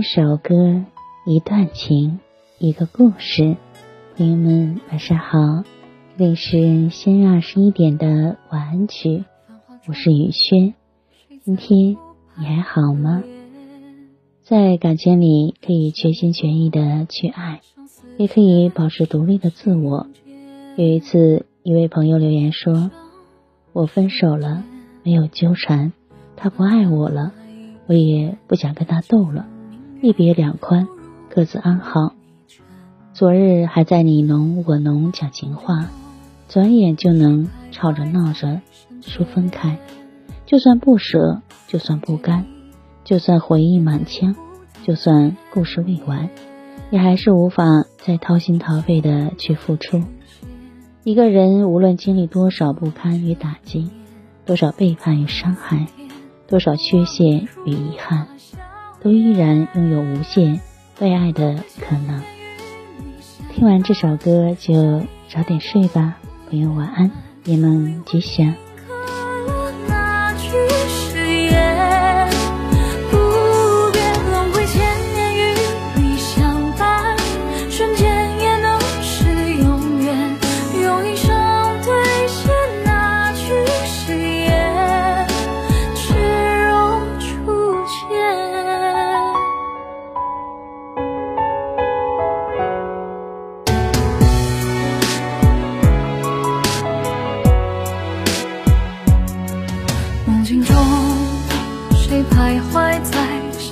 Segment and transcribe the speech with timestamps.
[0.00, 0.82] 一首歌，
[1.26, 2.20] 一段情，
[2.58, 3.58] 一个故事。
[4.16, 5.62] 朋友们，晚上好，
[6.16, 9.24] 这里是先二十一点的晚安曲，
[9.86, 10.72] 我是雨轩。
[11.44, 11.98] 今天
[12.38, 13.22] 你还好吗？
[14.42, 17.60] 在感情里，可以全心全意的去爱，
[18.16, 20.06] 也可以保持独立的自我。
[20.76, 22.90] 有一次，一位朋友留言说
[23.74, 24.64] ：“我分手了，
[25.02, 25.92] 没有纠缠，
[26.36, 27.34] 他不爱我了，
[27.86, 29.46] 我也不想跟他斗了。”
[30.02, 30.88] 一别两宽，
[31.28, 32.14] 各自安好。
[33.12, 35.90] 昨日还在你侬我侬讲情话，
[36.48, 38.62] 转眼就能吵着闹着
[39.02, 39.78] 说分开。
[40.46, 42.46] 就算不舍，就算不甘，
[43.04, 44.34] 就算回忆满腔，
[44.84, 46.30] 就算故事未完，
[46.90, 50.02] 也还是无法再掏心掏肺的去付出。
[51.04, 53.90] 一个人无论经历多少不堪与打击，
[54.46, 55.88] 多少背叛与伤害，
[56.48, 58.28] 多少缺陷与遗憾。
[59.02, 60.60] 都依然拥有无限
[60.98, 62.22] 被爱的可能。
[63.52, 66.16] 听完这首歌就早点睡吧，
[66.48, 67.10] 朋友晚安，
[67.44, 68.54] 夜梦吉祥。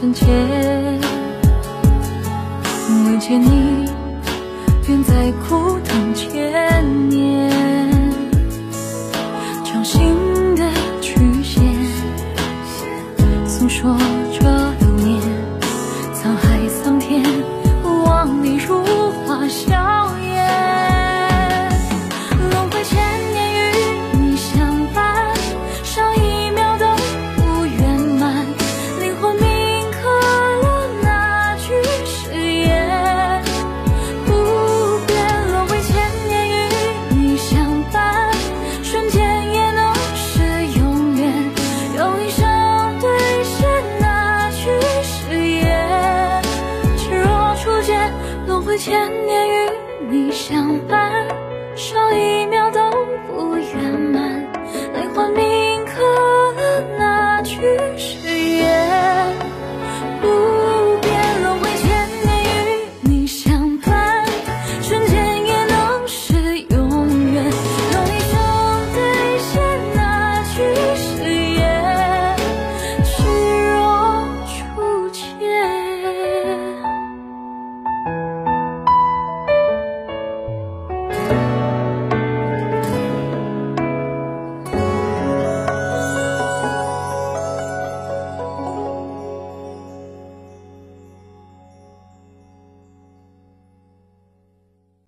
[0.00, 0.26] 真切，
[3.04, 3.90] 未见你，
[4.86, 7.50] 远在枯藤千年，
[9.64, 10.14] 掌心
[10.54, 11.60] 的曲线，
[13.44, 13.98] 诉说。
[50.38, 51.26] 相伴，
[51.74, 52.37] 说一。